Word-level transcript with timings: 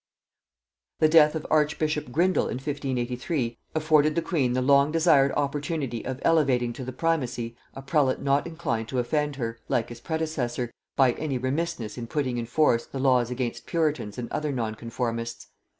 The 0.97 1.07
death 1.09 1.35
of 1.35 1.45
archbishop 1.51 2.05
Grindal 2.11 2.47
in 2.49 2.57
1583 2.57 3.59
afforded 3.75 4.15
the 4.15 4.23
queen 4.23 4.53
the 4.53 4.61
long 4.63 4.91
desired 4.91 5.31
opportunity 5.33 6.03
of 6.03 6.17
elevating 6.23 6.73
to 6.73 6.83
the 6.83 6.91
primacy 6.91 7.55
a 7.75 7.83
prelate 7.83 8.19
not 8.19 8.47
inclined 8.47 8.87
to 8.87 8.97
offend 8.97 9.35
her, 9.35 9.59
like 9.69 9.89
his 9.89 10.01
predecessor, 10.01 10.71
by 10.95 11.11
any 11.11 11.37
remissness 11.37 11.99
in 11.99 12.07
putting 12.07 12.39
in 12.39 12.47
force 12.47 12.87
the 12.87 12.97
laws 12.97 13.29
against 13.29 13.67
puritans 13.67 14.17
and 14.17 14.31
other 14.31 14.51
nonconformists. 14.51 15.49